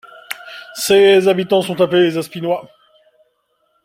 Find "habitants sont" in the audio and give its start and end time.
1.27-1.79